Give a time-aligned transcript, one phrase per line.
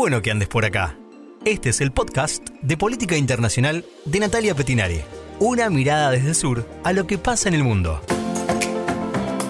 [0.00, 0.96] bueno que andes por acá.
[1.44, 5.02] Este es el podcast de Política Internacional de Natalia Petinari.
[5.40, 8.00] Una mirada desde el sur a lo que pasa en el mundo.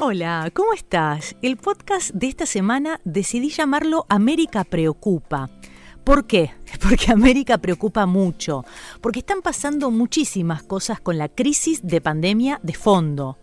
[0.01, 1.37] Hola, ¿cómo estás?
[1.41, 5.51] El podcast de esta semana decidí llamarlo América Preocupa.
[6.03, 6.51] ¿Por qué?
[6.83, 8.65] Porque América preocupa mucho,
[9.01, 13.39] porque están pasando muchísimas cosas con la crisis de pandemia de fondo.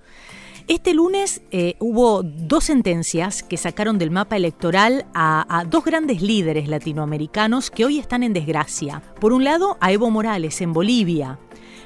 [0.67, 6.21] Este lunes eh, hubo dos sentencias que sacaron del mapa electoral a, a, dos grandes
[6.21, 9.01] líderes latinoamericanos que hoy están en desgracia.
[9.21, 11.39] Por un lado, a Evo Morales en Bolivia.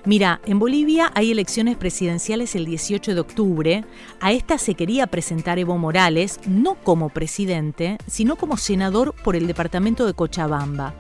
[0.04, 3.86] Mira, en Bolivia hay elecciones presidenciales el 18 de octubre.
[4.20, 9.46] A esta se quería presentar Evo Morales no como presidente, sino como senador por el
[9.46, 10.96] departamento de Cochabamba.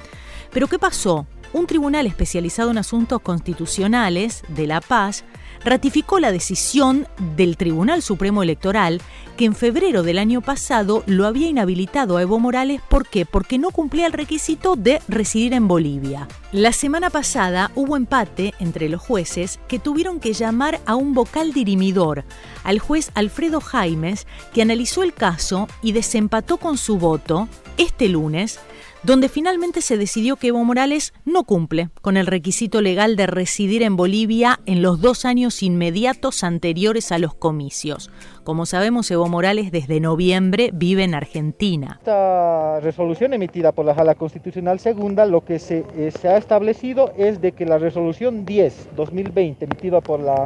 [0.51, 1.25] Pero ¿qué pasó?
[1.51, 5.25] Un tribunal especializado en asuntos constitucionales de La Paz
[5.63, 9.01] ratificó la decisión del Tribunal Supremo Electoral
[9.37, 12.81] que en febrero del año pasado lo había inhabilitado a Evo Morales.
[12.89, 13.25] ¿Por qué?
[13.25, 16.27] Porque no cumplía el requisito de residir en Bolivia.
[16.51, 21.53] La semana pasada hubo empate entre los jueces que tuvieron que llamar a un vocal
[21.53, 22.25] dirimidor,
[22.63, 28.59] al juez Alfredo Jaimes, que analizó el caso y desempató con su voto este lunes
[29.03, 33.81] donde finalmente se decidió que Evo Morales no cumple con el requisito legal de residir
[33.81, 38.11] en Bolivia en los dos años inmediatos anteriores a los comicios.
[38.43, 41.97] Como sabemos, Evo Morales desde noviembre vive en Argentina.
[41.99, 47.41] Esta resolución emitida por la Sala Constitucional Segunda, lo que se, eh, ha establecido es
[47.41, 50.45] de que la resolución 10-2020 emitida por la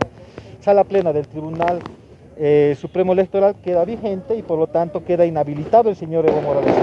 [0.61, 1.79] Sala Plena del Tribunal
[2.37, 6.73] eh, Supremo Electoral queda vigente y por lo tanto queda inhabilitado el señor Evo Morales.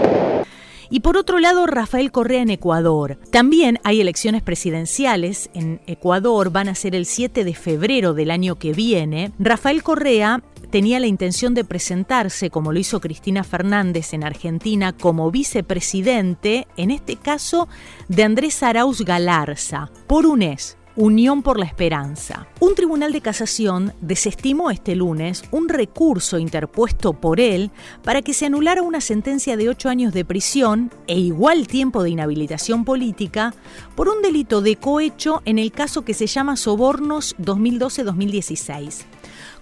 [0.92, 3.18] Y por otro lado, Rafael Correa en Ecuador.
[3.30, 8.56] También hay elecciones presidenciales en Ecuador, van a ser el 7 de febrero del año
[8.56, 9.32] que viene.
[9.38, 15.30] Rafael Correa tenía la intención de presentarse, como lo hizo Cristina Fernández en Argentina, como
[15.30, 17.68] vicepresidente, en este caso
[18.08, 22.46] de Andrés Arauz Galarza, por UNES, Unión por la Esperanza.
[22.60, 27.70] Un tribunal de casación desestimó este lunes un recurso interpuesto por él
[28.04, 32.10] para que se anulara una sentencia de ocho años de prisión e igual tiempo de
[32.10, 33.54] inhabilitación política
[33.94, 39.04] por un delito de cohecho en el caso que se llama Sobornos 2012-2016.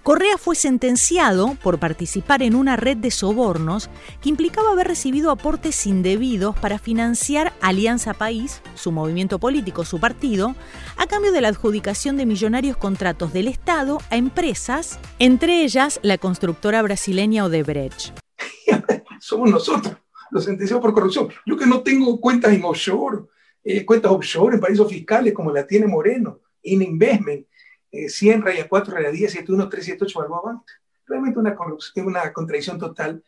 [0.03, 5.85] Correa fue sentenciado por participar en una red de sobornos que implicaba haber recibido aportes
[5.85, 10.55] indebidos para financiar Alianza País, su movimiento político, su partido,
[10.97, 16.17] a cambio de la adjudicación de millonarios contratos del Estado a empresas, entre ellas la
[16.17, 18.17] constructora brasileña Odebrecht.
[19.19, 19.97] Somos nosotros,
[20.31, 21.29] los sentenciados por corrupción.
[21.45, 23.25] Yo que no tengo cuentas en offshore,
[23.63, 27.45] eh, cuentas offshore en paraísos fiscales como la tiene Moreno, in investment,
[27.91, 30.63] eh, 100 raya 4 raya 10, 71, 3, 7, 8 Balboa
[31.05, 31.57] Realmente una,
[32.05, 33.23] una contradicción total.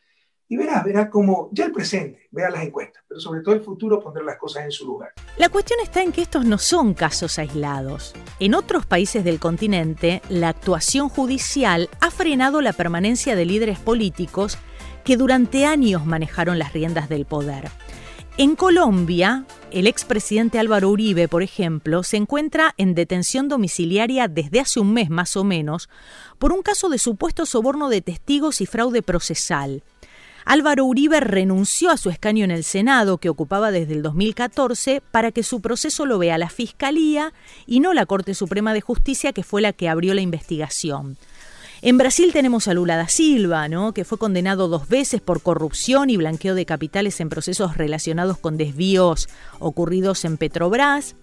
[0.47, 4.00] Y verá, verá cómo ya el presente, vea las encuestas, pero sobre todo el futuro
[4.00, 5.13] pondrá las cosas en su lugar.
[5.38, 8.13] La cuestión está en que estos no son casos aislados.
[8.40, 14.57] En otros países del continente, la actuación judicial ha frenado la permanencia de líderes políticos
[15.03, 17.69] que durante años manejaron las riendas del poder.
[18.36, 24.80] En Colombia, el expresidente Álvaro Uribe, por ejemplo, se encuentra en detención domiciliaria desde hace
[24.80, 25.88] un mes más o menos
[26.40, 29.84] por un caso de supuesto soborno de testigos y fraude procesal.
[30.46, 35.32] Álvaro Uribe renunció a su escaño en el Senado, que ocupaba desde el 2014, para
[35.32, 37.34] que su proceso lo vea la Fiscalía
[37.68, 41.18] y no la Corte Suprema de Justicia, que fue la que abrió la investigación.
[41.86, 43.94] En Brasil tenemos a Lula da Silva, ¿no?
[43.94, 48.56] que fue condenado dos veces por corrupción y blanqueo de capitales en procesos relacionados con
[48.56, 49.28] desvíos
[49.60, 51.18] ocurridos en Petrobras.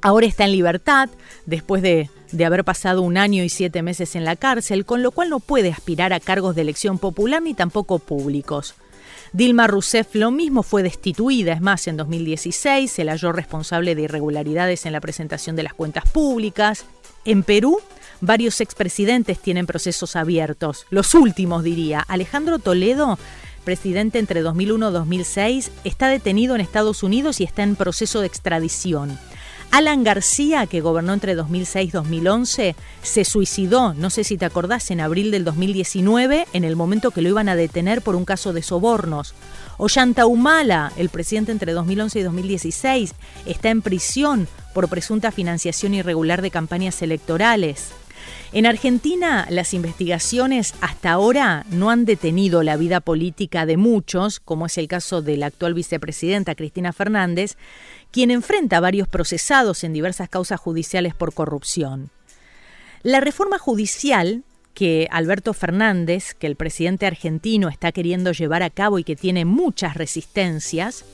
[0.00, 1.10] Ahora está en libertad
[1.44, 5.10] después de, de, haber pasado un año y siete meses en la cárcel, con lo
[5.10, 8.74] cual no puede aspirar a cargos de elección popular ni tampoco públicos.
[9.34, 14.02] Dilma Rousseff lo mismo fue destituida, es más, en 2016 se la halló responsable de
[14.02, 16.86] irregularidades en la presentación de las cuentas públicas.
[17.26, 17.78] En Perú,
[18.24, 20.86] Varios expresidentes tienen procesos abiertos.
[20.90, 21.98] Los últimos, diría.
[22.06, 23.18] Alejandro Toledo,
[23.64, 28.28] presidente entre 2001 y 2006, está detenido en Estados Unidos y está en proceso de
[28.28, 29.18] extradición.
[29.72, 34.92] Alan García, que gobernó entre 2006 y 2011, se suicidó, no sé si te acordás,
[34.92, 38.52] en abril del 2019, en el momento que lo iban a detener por un caso
[38.52, 39.34] de sobornos.
[39.78, 43.14] Ollanta Humala, el presidente entre 2011 y 2016,
[43.46, 47.92] está en prisión por presunta financiación irregular de campañas electorales.
[48.54, 54.66] En Argentina, las investigaciones hasta ahora no han detenido la vida política de muchos, como
[54.66, 57.56] es el caso de la actual vicepresidenta Cristina Fernández,
[58.10, 62.10] quien enfrenta varios procesados en diversas causas judiciales por corrupción.
[63.02, 64.44] La reforma judicial
[64.74, 69.46] que Alberto Fernández, que el presidente argentino está queriendo llevar a cabo y que tiene
[69.46, 71.06] muchas resistencias,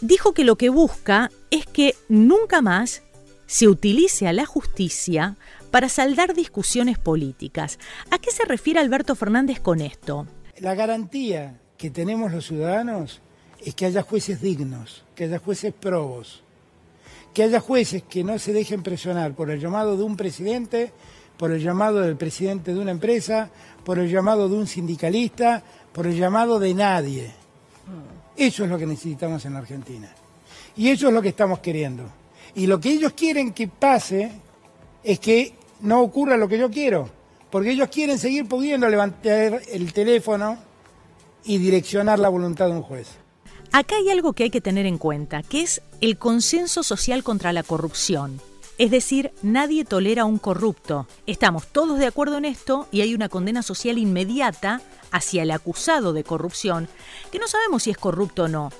[0.00, 3.02] dijo que lo que busca es que nunca más
[3.46, 5.36] se utilice a la justicia
[5.74, 7.80] para saldar discusiones políticas.
[8.12, 10.24] ¿A qué se refiere Alberto Fernández con esto?
[10.60, 13.20] La garantía que tenemos los ciudadanos
[13.60, 16.44] es que haya jueces dignos, que haya jueces probos,
[17.34, 20.92] que haya jueces que no se dejen presionar por el llamado de un presidente,
[21.36, 23.50] por el llamado del presidente de una empresa,
[23.84, 25.60] por el llamado de un sindicalista,
[25.92, 27.32] por el llamado de nadie.
[28.36, 30.08] Eso es lo que necesitamos en la Argentina.
[30.76, 32.04] Y eso es lo que estamos queriendo.
[32.54, 34.30] Y lo que ellos quieren que pase
[35.02, 37.08] es que no ocurra lo que yo quiero.
[37.50, 40.58] Porque ellos quieren seguir pudiendo levantar el teléfono
[41.44, 43.08] y direccionar la voluntad de un juez.
[43.70, 47.52] Acá hay algo que hay que tener en cuenta, que es el consenso social contra
[47.52, 48.40] la corrupción.
[48.76, 51.06] Es decir, nadie tolera a un corrupto.
[51.26, 54.80] Estamos todos de acuerdo en esto y hay una condena social inmediata
[55.12, 56.88] hacia el acusado de corrupción,
[57.30, 58.70] que no sabemos si es corrupto o no.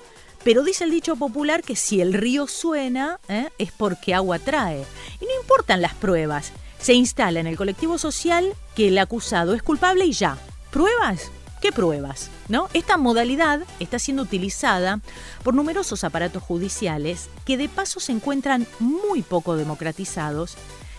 [0.42, 3.48] Pero dice el dicho popular que si el río suena ¿eh?
[3.58, 4.84] es porque agua trae.
[5.20, 6.52] Y no importan las pruebas.
[6.84, 10.36] Se instala en el colectivo social que el acusado es culpable y ya.
[10.70, 11.30] ¿Pruebas?
[11.62, 12.28] ¿Qué pruebas?
[12.48, 12.68] ¿No?
[12.74, 15.00] Esta modalidad está siendo utilizada
[15.42, 20.56] por numerosos aparatos judiciales que de paso se encuentran muy poco democratizados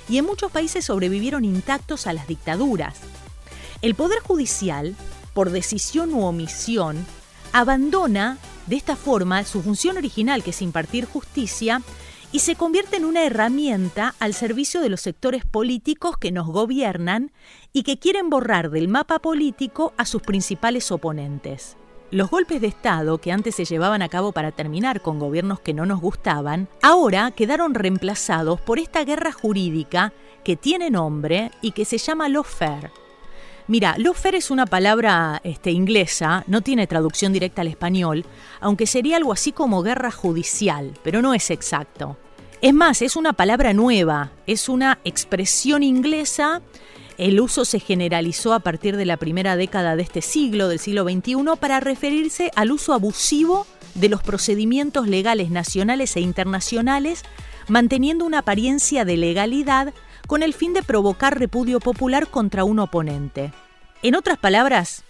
[0.10, 2.96] y en muchos países sobrevivieron intactos a las dictaduras.
[3.84, 4.96] El Poder Judicial,
[5.36, 7.06] por decisión u omisión,
[7.54, 11.84] abandona de esta forma su función original, que es impartir justicia,
[12.32, 17.32] y se convierte en una herramienta al servicio de los sectores políticos que nos gobiernan
[17.74, 21.78] y que quieren borrar del mapa político a sus principales oponentes.
[22.12, 25.74] Los golpes de Estado que antes se llevaban a cabo para terminar con gobiernos que
[25.74, 30.14] no nos gustaban, ahora quedaron reemplazados por esta guerra jurídica
[30.44, 33.05] que tiene nombre y que se llama lawfare.
[33.68, 38.24] Mira, lawfare es una palabra este, inglesa, no tiene traducción directa al español,
[38.60, 42.16] aunque sería algo así como guerra judicial, pero no es exacto.
[42.62, 46.62] Es más, es una palabra nueva, es una expresión inglesa.
[47.18, 51.04] El uso se generalizó a partir de la primera década de este siglo, del siglo
[51.04, 53.66] XXI, para referirse al uso abusivo
[53.96, 57.24] de los procedimientos legales nacionales e internacionales,
[57.68, 59.94] manteniendo una apariencia de legalidad
[60.28, 63.54] con el fin de provocar repudio popular contra un oponente.
[64.04, 65.04] En otras palabras,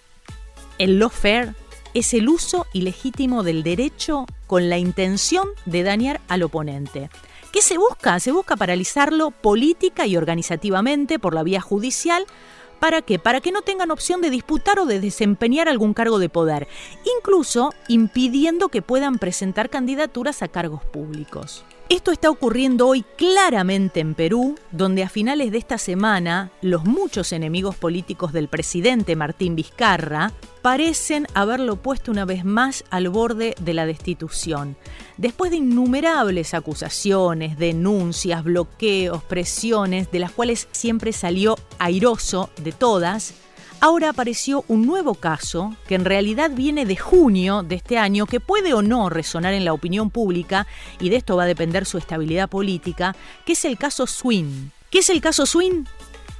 [0.78, 1.54] el lawfare
[1.94, 7.10] es el uso ilegítimo del derecho con la intención de dañar al oponente.
[7.54, 8.20] ¿Qué se busca?
[8.20, 12.26] Se busca paralizarlo política y organizativamente por la vía judicial.
[12.82, 13.18] ¿Para qué?
[13.18, 16.68] Para que no tengan opción de disputar o de desempeñar algún cargo de poder,
[17.18, 21.64] incluso impidiendo que puedan presentar candidaturas a cargos públicos.
[21.88, 27.32] Esto está ocurriendo hoy claramente en Perú, donde a finales de esta semana los muchos
[27.32, 30.32] enemigos políticos del presidente Martín Vizcarra
[30.64, 34.76] parecen haberlo puesto una vez más al borde de la destitución.
[35.18, 43.36] Después de innumerables acusaciones, denuncias, bloqueos, presiones, de las cuales siempre salió airoso de todas,
[43.86, 48.40] ahora apareció un nuevo caso que en realidad viene de junio de este año, que
[48.40, 50.66] puede o no resonar en la opinión pública,
[51.00, 53.16] y de esto va a depender su estabilidad política,
[53.46, 54.72] que es el caso Swin.
[54.90, 55.88] ¿Qué es el caso Swin?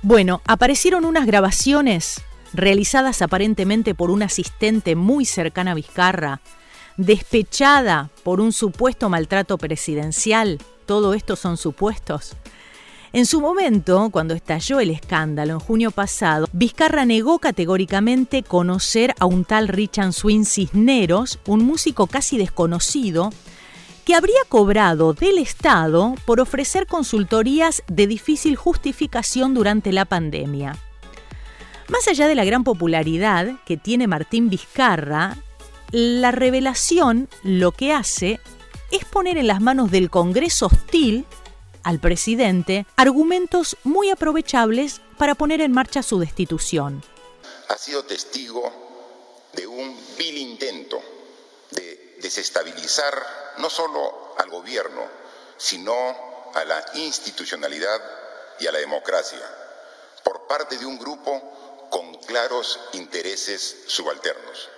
[0.02, 6.42] Bueno, aparecieron unas grabaciones realizadas aparentemente por un asistente muy cercana a Vizcarra,
[6.98, 10.58] despechada por un supuesto maltrato presidencial.
[10.88, 12.36] Todo esto son supuestos
[13.16, 19.26] en su momento, cuando estalló el escándalo en junio pasado, Vizcarra negó categóricamente conocer a
[19.26, 23.30] un tal Richard Swin Cisneros, un músico casi desconocido,
[24.04, 30.78] que habría cobrado del Estado por ofrecer consultorías de difícil justificación durante la pandemia.
[31.88, 35.38] Más allá de la gran popularidad que tiene Martín Vizcarra,
[35.90, 38.42] la revelación lo que hace
[38.92, 41.26] es poner en las manos del Congreso hostil
[41.86, 47.04] al presidente argumentos muy aprovechables para poner en marcha su destitución.
[47.70, 51.00] Ha sido testigo de un vil intento
[51.70, 53.14] de desestabilizar
[53.60, 55.02] no solo al gobierno,
[55.58, 55.94] sino
[56.56, 58.02] a la institucionalidad
[58.60, 59.40] y a la democracia,
[60.24, 64.70] por parte de un grupo con claros intereses subalternos.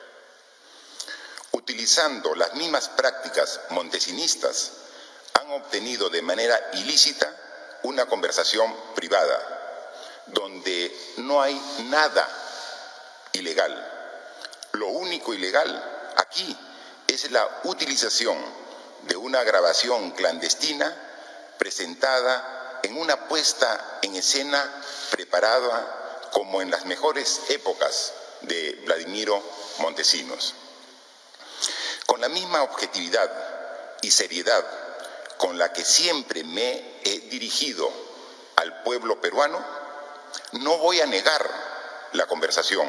[1.53, 4.73] Utilizando las mismas prácticas montesinistas
[5.37, 7.31] han obtenido de manera ilícita
[7.83, 12.27] una conversación privada, donde no hay nada
[13.33, 13.73] ilegal.
[14.73, 16.57] Lo único ilegal aquí
[17.07, 18.37] es la utilización
[19.03, 20.93] de una grabación clandestina
[21.57, 24.63] presentada en una puesta en escena
[25.11, 29.41] preparada como en las mejores épocas de Vladimiro
[29.79, 30.55] Montesinos.
[32.05, 33.31] Con la misma objetividad
[34.01, 34.65] y seriedad
[35.37, 37.89] con la que siempre me he dirigido
[38.55, 39.59] al pueblo peruano,
[40.53, 41.41] no voy a negar
[42.13, 42.87] la conversación,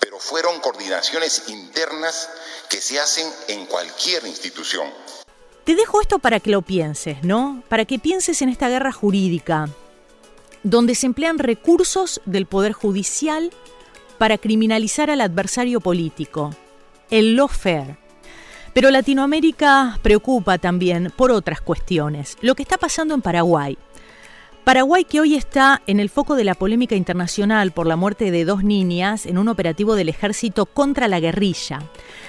[0.00, 2.28] pero fueron coordinaciones internas
[2.68, 4.92] que se hacen en cualquier institución.
[5.64, 7.62] Te dejo esto para que lo pienses, ¿no?
[7.68, 9.68] Para que pienses en esta guerra jurídica,
[10.62, 13.52] donde se emplean recursos del Poder Judicial
[14.18, 16.54] para criminalizar al adversario político,
[17.10, 17.98] el lawfare.
[18.74, 23.76] Pero Latinoamérica preocupa también por otras cuestiones, lo que está pasando en Paraguay.
[24.68, 28.44] Paraguay que hoy está en el foco de la polémica internacional por la muerte de
[28.44, 31.80] dos niñas en un operativo del ejército contra la guerrilla.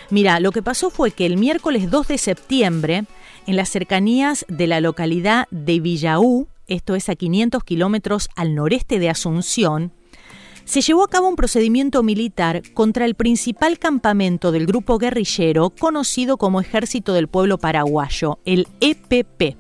[0.10, 3.04] Mira, lo que pasó fue que el miércoles 2 de septiembre,
[3.46, 9.00] en las cercanías de la localidad de Villaú, esto es a 500 kilómetros al noreste
[9.00, 9.92] de Asunción,
[10.70, 16.38] se llevó a cabo un procedimiento militar contra el principal campamento del grupo guerrillero conocido
[16.38, 19.58] como Ejército del Pueblo Paraguayo, el EPP.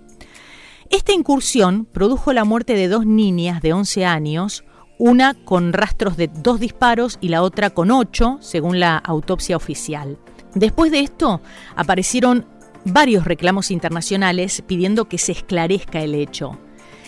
[0.91, 4.63] Esta incursión produjo la muerte de dos niñas de 11 años,
[4.99, 10.19] una con rastros de dos disparos y la otra con ocho, según la autopsia oficial.
[10.53, 11.41] Después de esto,
[11.75, 12.45] aparecieron
[12.85, 16.59] varios reclamos internacionales pidiendo que se esclarezca el hecho.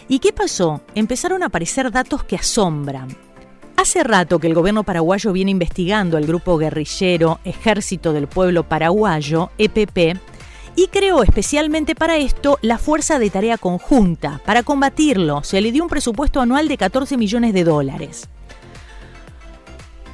[0.08, 0.81] ¿Y qué pasó?
[0.96, 3.31] Empezaron a aparecer datos que asombran.
[3.82, 9.50] Hace rato que el gobierno paraguayo viene investigando al grupo guerrillero Ejército del Pueblo Paraguayo,
[9.58, 10.20] EPP,
[10.76, 14.40] y creó especialmente para esto la Fuerza de Tarea Conjunta.
[14.46, 18.30] Para combatirlo se le dio un presupuesto anual de 14 millones de dólares.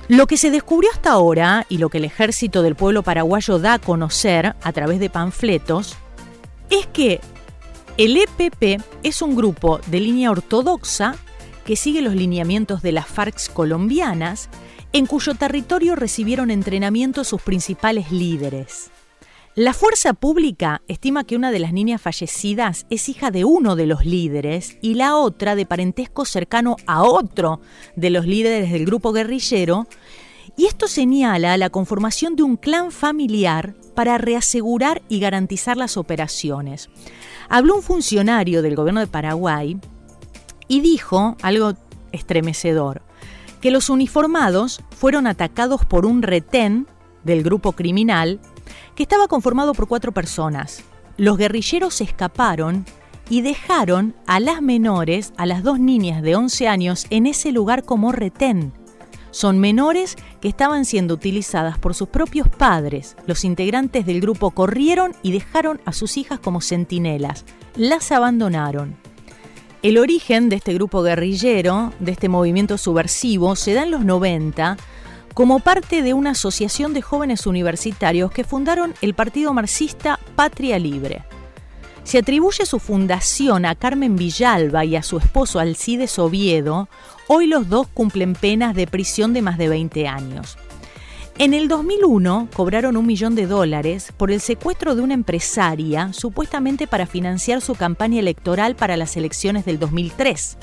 [0.07, 3.73] Lo que se descubrió hasta ahora y lo que el ejército del pueblo paraguayo da
[3.73, 5.97] a conocer a través de panfletos
[6.69, 7.19] es que
[7.97, 11.17] el EPP es un grupo de línea ortodoxa
[11.67, 14.49] que sigue los lineamientos de las FARC colombianas,
[14.93, 18.89] en cuyo territorio recibieron entrenamiento sus principales líderes.
[19.53, 23.85] La fuerza pública estima que una de las niñas fallecidas es hija de uno de
[23.85, 27.59] los líderes y la otra de parentesco cercano a otro
[27.97, 29.87] de los líderes del grupo guerrillero,
[30.55, 36.89] y esto señala la conformación de un clan familiar para reasegurar y garantizar las operaciones.
[37.49, 39.77] Habló un funcionario del gobierno de Paraguay
[40.67, 41.73] y dijo algo
[42.11, 43.01] estremecedor,
[43.61, 46.87] que los uniformados fueron atacados por un retén
[47.23, 48.39] del grupo criminal
[48.95, 50.83] que estaba conformado por cuatro personas.
[51.17, 52.85] Los guerrilleros escaparon
[53.29, 57.83] y dejaron a las menores, a las dos niñas de 11 años, en ese lugar
[57.83, 58.71] como retén.
[59.31, 63.15] Son menores que estaban siendo utilizadas por sus propios padres.
[63.27, 67.45] Los integrantes del grupo corrieron y dejaron a sus hijas como centinelas.
[67.75, 68.95] Las abandonaron.
[69.83, 74.75] El origen de este grupo guerrillero, de este movimiento subversivo, se da en los 90
[75.35, 81.25] como parte de una asociación de jóvenes universitarios que fundaron el partido marxista Patria Libre.
[82.03, 86.89] Se atribuye su fundación a Carmen Villalba y a su esposo Alcides Oviedo.
[87.27, 90.57] Hoy los dos cumplen penas de prisión de más de 20 años.
[91.39, 96.87] En el 2001 cobraron un millón de dólares por el secuestro de una empresaria, supuestamente
[96.87, 100.57] para financiar su campaña electoral para las elecciones del 2003.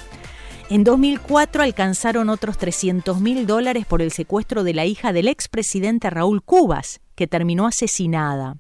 [0.71, 6.11] En 2004 alcanzaron otros 300 mil dólares por el secuestro de la hija del expresidente
[6.11, 8.57] Raúl Cubas, que terminó asesinada.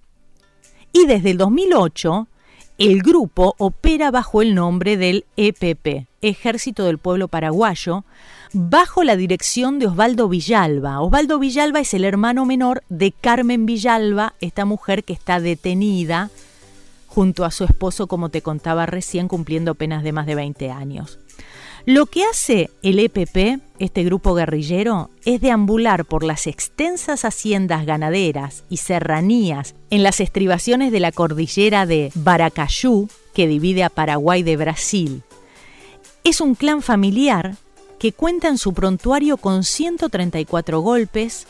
[0.93, 2.29] Y desde el 2008,
[2.79, 8.05] el grupo opera bajo el nombre del EPP, Ejército del Pueblo Paraguayo,
[8.55, 11.01] bajo la dirección de Osvaldo Villalba.
[11.01, 16.31] Osvaldo Villalba es el hermano menor de Carmen Villalba, esta mujer que está detenida
[17.09, 21.19] junto a su esposo, como te contaba recién, cumpliendo penas de más de 20 años.
[21.85, 28.65] Lo que hace el EPP, este grupo guerrillero, es deambular por las extensas haciendas ganaderas
[28.71, 34.57] y serranías en las estribaciones de la cordillera de Baracayú, que divide a Paraguay de
[34.57, 35.23] Brasil.
[36.23, 37.57] Es un clan familiar
[37.99, 41.47] que cuenta en su prontuario con 134 golpes,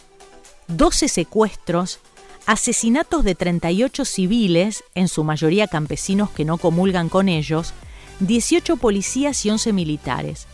[0.69, 2.01] 12 secuestros,
[2.47, 7.73] asesinatos de 38 civiles, en su mayoría campesinos que no comulgan con ellos,
[8.21, 10.47] 18 policías y 11 militares.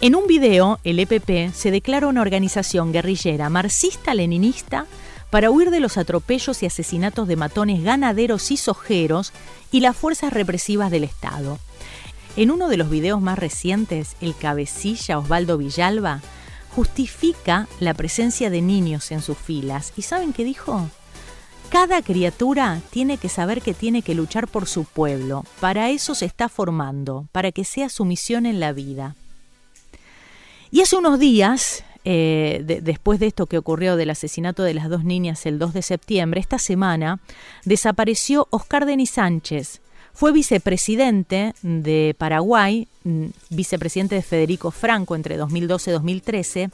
[0.00, 4.86] En un video, el EPP se declara una organización guerrillera marxista-leninista
[5.30, 9.32] para huir de los atropellos y asesinatos de matones ganaderos y sojeros
[9.70, 11.58] y las fuerzas represivas del Estado.
[12.34, 16.22] En uno de los videos más recientes, el cabecilla Osvaldo Villalba
[16.74, 19.92] justifica la presencia de niños en sus filas.
[19.96, 20.88] ¿Y saben qué dijo?
[21.68, 25.44] Cada criatura tiene que saber que tiene que luchar por su pueblo.
[25.60, 29.14] Para eso se está formando, para que sea su misión en la vida.
[30.70, 35.04] Y hace unos días, eh, después de esto que ocurrió del asesinato de las dos
[35.04, 37.20] niñas el 2 de septiembre, esta semana
[37.66, 39.81] desapareció Oscar Denis Sánchez.
[40.14, 46.70] Fue vicepresidente de Paraguay, mm, vicepresidente de Federico Franco entre 2012 y 2013.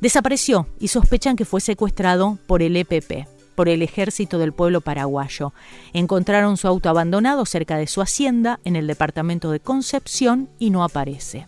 [0.00, 5.52] Desapareció y sospechan que fue secuestrado por el EPP por el ejército del pueblo paraguayo.
[5.92, 10.84] Encontraron su auto abandonado cerca de su hacienda en el departamento de Concepción y no
[10.84, 11.46] aparece.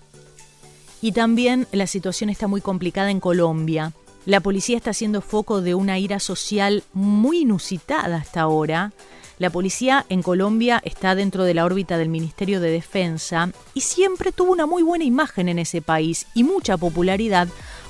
[1.01, 3.93] Y también la situación está muy complicada en Colombia.
[4.27, 8.93] La policía está haciendo foco de una ira social muy inusitada hasta ahora.
[9.39, 14.33] La policía en Colombia está dentro de la órbita del Ministerio de Defensa y siempre
[14.33, 17.49] tuvo una muy buena imagen en ese país y mucha popularidad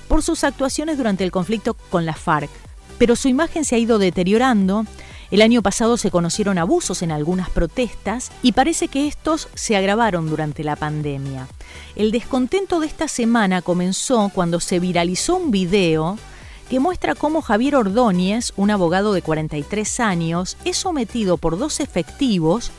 [0.09, 2.51] por sus actuaciones durante el conflicto con la FARC
[2.99, 4.85] pero su imagen se ha ido deteriorando.
[5.31, 10.29] El año pasado se conocieron abusos en algunas protestas y parece que estos se agravaron
[10.29, 11.49] durante la pandemia.
[11.97, 16.19] El descontento de esta semana comenzó cuando se viralizó un video
[16.69, 22.71] que muestra cómo Javier Ordóñez, un abogado de 43 años, es sometido por dos efectivos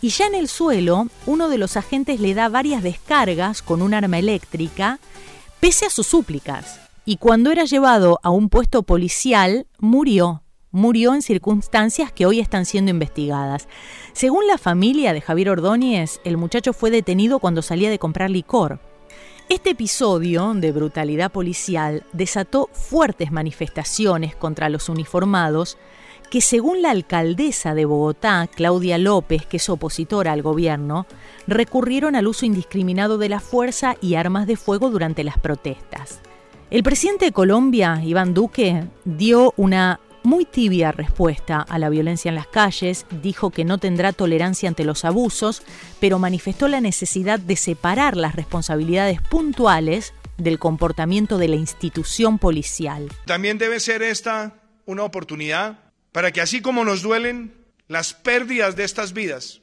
[0.00, 3.94] y ya en el suelo uno de los agentes le da varias descargas con un
[3.94, 4.98] arma eléctrica,
[5.60, 10.42] pese a sus súplicas y cuando era llevado a un puesto policial murió.
[10.70, 13.68] Murió en circunstancias que hoy están siendo investigadas.
[14.14, 18.80] Según la familia de Javier Ordóñez, el muchacho fue detenido cuando salía de comprar licor.
[19.52, 25.76] Este episodio de brutalidad policial desató fuertes manifestaciones contra los uniformados
[26.30, 31.06] que según la alcaldesa de Bogotá, Claudia López, que es opositora al gobierno,
[31.46, 36.22] recurrieron al uso indiscriminado de la fuerza y armas de fuego durante las protestas.
[36.70, 42.34] El presidente de Colombia, Iván Duque, dio una muy tibia respuesta a la violencia en
[42.34, 45.62] las calles, dijo que no tendrá tolerancia ante los abusos,
[46.00, 53.08] pero manifestó la necesidad de separar las responsabilidades puntuales del comportamiento de la institución policial.
[53.26, 54.54] También debe ser esta
[54.86, 55.78] una oportunidad
[56.12, 57.54] para que así como nos duelen
[57.88, 59.60] las pérdidas de estas vidas,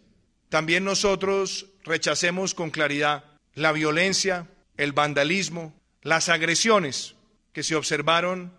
[0.49, 7.15] también nosotros rechacemos con claridad la violencia, el vandalismo, las agresiones
[7.53, 8.53] que se observaron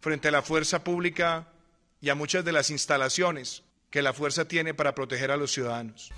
[0.00, 1.48] frente a la fuerza pública
[2.04, 6.12] y a muchas de las instalaciones que la fuerza tiene para proteger a los ciudadanos.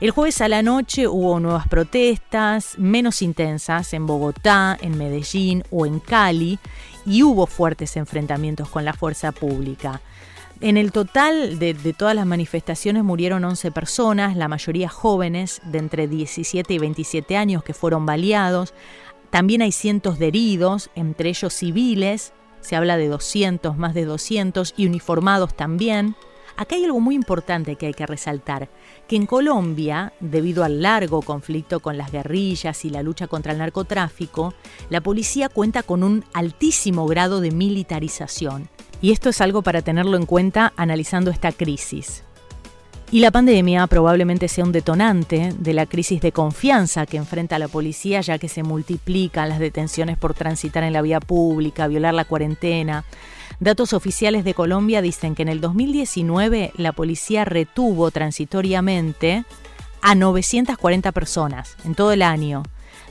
[0.00, 5.86] El jueves a la noche hubo nuevas protestas, menos intensas en Bogotá, en Medellín o
[5.86, 6.58] en Cali,
[7.06, 10.00] y hubo fuertes enfrentamientos con la fuerza pública.
[10.60, 16.08] En el total de, todas las manifestaciones murieron 11 personas, la mayoría jóvenes de entre
[16.08, 18.74] 17 y 27 años que fueron baleados.
[19.30, 24.74] También hay cientos de heridos, entre ellos civiles, se habla de 200, más de 200,
[24.76, 26.16] y uniformados también.
[26.56, 28.68] Acá hay algo muy importante que hay que resaltar,
[29.08, 33.58] que en Colombia, debido al largo conflicto con las guerrillas y la lucha contra el
[33.58, 34.52] narcotráfico,
[34.90, 38.68] la policía cuenta con un altísimo grado de militarización.
[39.00, 42.24] Y esto es algo para tenerlo en cuenta analizando esta crisis.
[43.12, 47.66] Y la pandemia probablemente sea un detonante de la crisis de confianza que enfrenta la
[47.66, 52.24] policía, ya que se multiplican las detenciones por transitar en la vía pública, violar la
[52.24, 53.04] cuarentena.
[53.58, 59.44] Datos oficiales de Colombia dicen que en el 2019 la policía retuvo transitoriamente
[60.02, 62.62] a 940 personas en todo el año,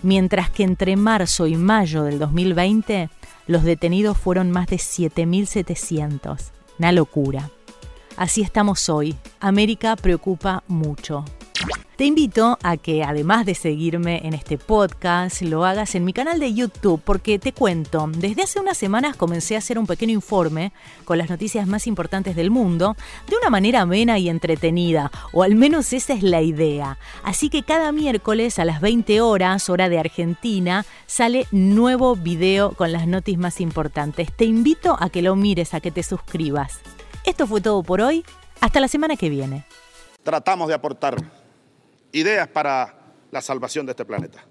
[0.02, 3.10] mientras que entre marzo y mayo del 2020
[3.48, 6.52] los detenidos fueron más de 7.700.
[6.80, 7.50] Una locura.
[8.20, 9.16] Así estamos hoy.
[9.40, 11.24] América preocupa mucho.
[11.96, 16.38] Te invito a que además de seguirme en este podcast, lo hagas en mi canal
[16.38, 20.74] de YouTube porque te cuento, desde hace unas semanas comencé a hacer un pequeño informe
[21.06, 22.98] con las noticias más importantes del mundo
[23.30, 26.98] de una manera amena y entretenida, o al menos esa es la idea.
[27.24, 32.92] Así que cada miércoles a las 20 horas, hora de Argentina, sale nuevo video con
[32.92, 34.34] las noticias más importantes.
[34.34, 36.82] Te invito a que lo mires, a que te suscribas.
[37.26, 38.24] Esto fue todo por hoy.
[38.62, 39.66] Hasta la semana que viene.
[40.24, 41.16] Tratamos de aportar
[42.12, 42.96] ideas para
[43.32, 44.44] la salvación de este planeta.